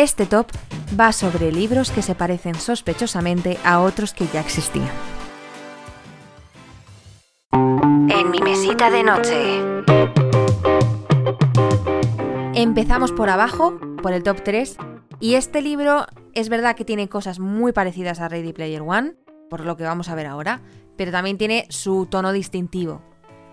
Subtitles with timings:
[0.00, 0.46] Este top
[0.98, 4.88] va sobre libros que se parecen sospechosamente a otros que ya existían.
[7.52, 9.60] En mi mesita de noche.
[12.54, 14.78] Empezamos por abajo, por el top 3,
[15.20, 19.16] y este libro es verdad que tiene cosas muy parecidas a Ready Player One,
[19.50, 20.62] por lo que vamos a ver ahora,
[20.96, 23.02] pero también tiene su tono distintivo.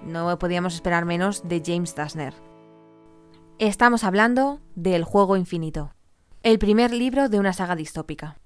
[0.01, 2.35] No podíamos esperar menos de James Dashner.
[3.59, 5.91] Estamos hablando del Juego Infinito,
[6.47, 8.37] el primer libro de una saga distópica.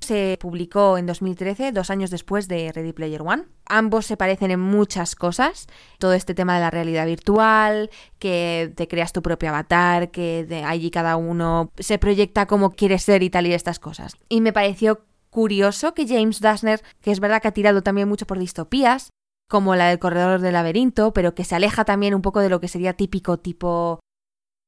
[0.00, 3.44] Se publicó en 2013, dos años después de Ready Player One.
[3.64, 5.66] Ambos se parecen en muchas cosas.
[5.98, 10.62] Todo este tema de la realidad virtual, que te creas tu propio avatar, que de
[10.64, 14.14] allí cada uno se proyecta como quiere ser y tal y estas cosas.
[14.28, 18.26] Y me pareció curioso que James Dashner, que es verdad que ha tirado también mucho
[18.26, 19.08] por distopías,
[19.48, 22.60] como la del corredor del laberinto, pero que se aleja también un poco de lo
[22.60, 24.00] que sería típico tipo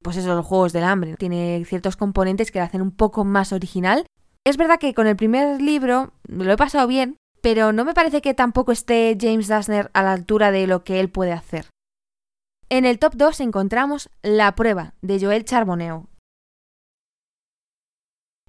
[0.04, 1.16] pues eso, los juegos del hambre.
[1.16, 4.06] Tiene ciertos componentes que lo hacen un poco más original.
[4.44, 8.20] Es verdad que con el primer libro lo he pasado bien, pero no me parece
[8.20, 11.70] que tampoco esté James Dashner a la altura de lo que él puede hacer.
[12.68, 16.06] En el top 2 encontramos La prueba de Joel Charbonneau.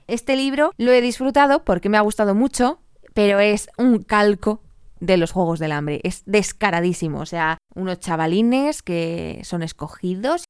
[0.08, 2.80] Este libro lo he disfrutado porque me ha gustado mucho,
[3.14, 4.62] pero es un calco
[5.00, 6.02] de los Juegos del Hambre.
[6.04, 7.22] Es descaradísimo.
[7.22, 10.44] O sea, unos chavalines que son escogidos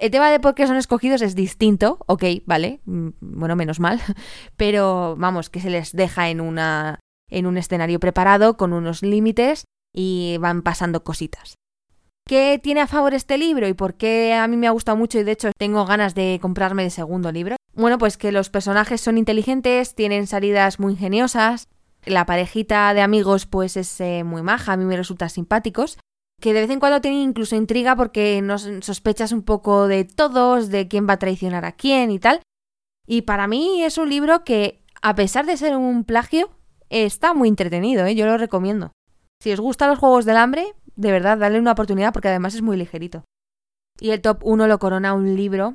[0.00, 4.00] el tema de por qué son escogidos es distinto, ok, vale, mm, bueno, menos mal,
[4.56, 9.64] pero vamos, que se les deja en, una, en un escenario preparado con unos límites
[9.94, 11.54] y van pasando cositas.
[12.26, 15.18] ¿Qué tiene a favor este libro y por qué a mí me ha gustado mucho
[15.18, 17.56] y de hecho tengo ganas de comprarme el segundo libro?
[17.72, 21.68] Bueno, pues que los personajes son inteligentes, tienen salidas muy ingeniosas,
[22.04, 25.98] la parejita de amigos pues es eh, muy maja, a mí me resulta simpáticos
[26.40, 30.68] que de vez en cuando tiene incluso intriga porque nos sospechas un poco de todos,
[30.68, 32.40] de quién va a traicionar a quién y tal.
[33.06, 36.50] Y para mí es un libro que, a pesar de ser un plagio,
[36.90, 38.14] está muy entretenido, ¿eh?
[38.14, 38.92] yo lo recomiendo.
[39.42, 42.62] Si os gustan los juegos del hambre, de verdad, dale una oportunidad porque además es
[42.62, 43.24] muy ligerito.
[44.00, 45.74] Y el top 1 lo corona un libro.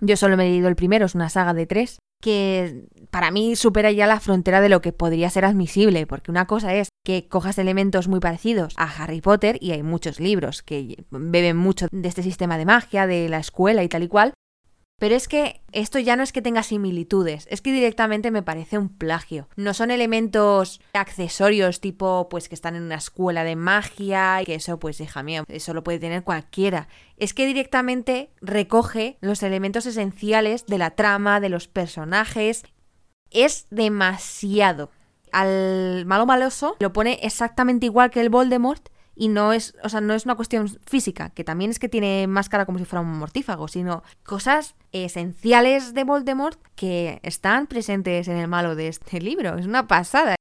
[0.00, 3.56] Yo solo me he leído el primero, es una saga de tres, que para mí
[3.56, 7.28] supera ya la frontera de lo que podría ser admisible, porque una cosa es que
[7.28, 12.08] cojas elementos muy parecidos a Harry Potter, y hay muchos libros que beben mucho de
[12.08, 14.34] este sistema de magia, de la escuela y tal y cual,
[15.00, 18.76] pero es que esto ya no es que tenga similitudes, es que directamente me parece
[18.76, 19.48] un plagio.
[19.56, 24.56] No son elementos accesorios tipo pues que están en una escuela de magia y que
[24.56, 26.86] eso pues hija mía, eso lo puede tener cualquiera.
[27.16, 32.62] Es que directamente recoge los elementos esenciales de la trama, de los personajes.
[33.30, 34.90] Es demasiado.
[35.32, 40.00] Al malo maloso lo pone exactamente igual que el Voldemort y no es, o sea,
[40.00, 43.18] no es una cuestión física, que también es que tiene máscara como si fuera un
[43.18, 49.58] mortífago, sino cosas esenciales de Voldemort que están presentes en el malo de este libro.
[49.58, 50.36] Es una pasada.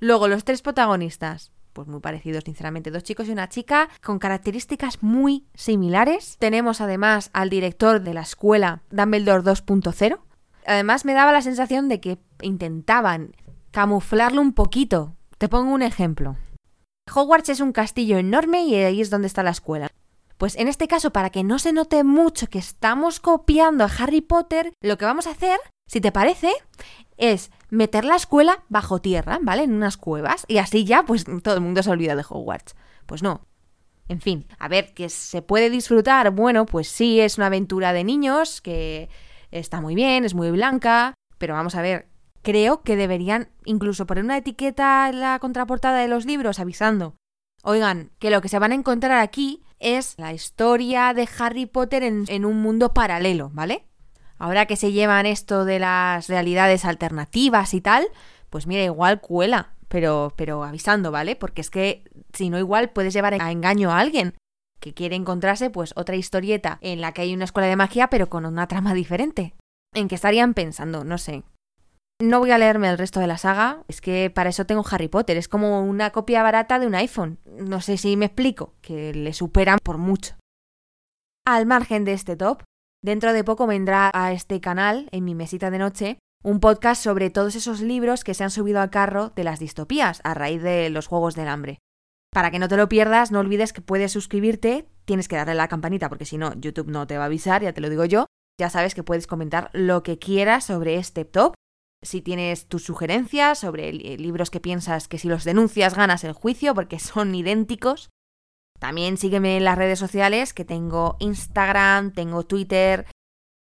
[0.00, 1.50] Luego, los tres protagonistas.
[1.72, 2.90] Pues muy parecidos, sinceramente.
[2.90, 6.36] Dos chicos y una chica con características muy similares.
[6.38, 10.18] Tenemos además al director de la escuela Dumbledore 2.0.
[10.66, 13.34] Además, me daba la sensación de que intentaban
[13.70, 15.16] camuflarlo un poquito.
[15.38, 16.36] Te pongo un ejemplo.
[17.12, 19.88] Hogwarts es un castillo enorme y ahí es donde está la escuela.
[20.38, 24.20] Pues en este caso, para que no se note mucho que estamos copiando a Harry
[24.20, 26.52] Potter, lo que vamos a hacer, si te parece,
[27.16, 29.62] es meter la escuela bajo tierra, ¿vale?
[29.62, 30.44] En unas cuevas.
[30.48, 32.74] Y así ya, pues todo el mundo se olvida de Hogwarts.
[33.06, 33.46] Pues no.
[34.08, 36.30] En fin, a ver, que se puede disfrutar.
[36.32, 39.08] Bueno, pues sí, es una aventura de niños que
[39.50, 41.14] está muy bien, es muy blanca.
[41.38, 42.08] Pero vamos a ver,
[42.44, 47.16] creo que deberían incluso poner una etiqueta en la contraportada de los libros avisando.
[47.64, 52.02] Oigan, que lo que se van a encontrar aquí es la historia de Harry Potter
[52.02, 53.86] en, un mundo paralelo, ¿vale?
[54.38, 58.06] Ahora que se llevan esto de las realidades alternativas y tal,
[58.50, 61.36] pues mira, igual cuela, pero, pero avisando, ¿vale?
[61.36, 62.04] Porque es que
[62.34, 64.34] si no igual puedes llevar a engaño a alguien
[64.80, 68.28] que quiere encontrarse pues otra historieta en la que hay una escuela de magia pero
[68.28, 69.54] con una trama diferente.
[69.94, 71.04] ¿En qué estarían pensando?
[71.04, 71.44] No sé.
[72.22, 75.08] No voy a leerme el resto de la saga, es que para eso tengo Harry
[75.08, 77.40] Potter, es como una copia barata de un iPhone.
[77.44, 80.36] No sé si me explico, que le superan por mucho.
[81.44, 82.62] Al margen de este top,
[83.02, 87.30] dentro de poco vendrá a este canal, en mi mesita de noche, un podcast sobre
[87.30, 90.90] todos esos libros que se han subido al carro de las distopías a raíz de
[90.90, 91.78] los Juegos del Hambre.
[92.32, 95.68] Para que no te lo pierdas, no olvides que puedes suscribirte, tienes que darle la
[95.68, 98.26] campanita porque si no, YouTube no te va a avisar, ya te lo digo yo.
[98.60, 101.54] Ya sabes que puedes comentar lo que quieras sobre este top
[102.04, 106.74] si tienes tus sugerencias sobre libros que piensas que si los denuncias ganas el juicio
[106.74, 108.10] porque son idénticos.
[108.78, 113.06] También sígueme en las redes sociales que tengo Instagram, tengo Twitter,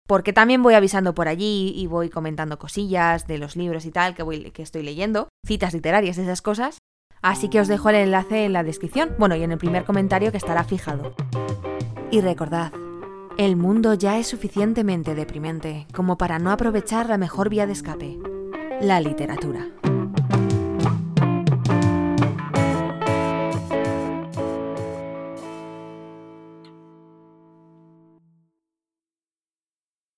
[0.06, 4.14] porque también voy avisando por allí y voy comentando cosillas de los libros y tal
[4.14, 6.78] que, voy, que estoy leyendo, citas literarias, esas cosas.
[7.20, 10.32] Así que os dejo el enlace en la descripción, bueno, y en el primer comentario
[10.32, 11.14] que estará fijado.
[12.10, 12.72] Y recordad,
[13.38, 18.18] el mundo ya es suficientemente deprimente como para no aprovechar la mejor vía de escape,
[18.82, 19.91] la literatura.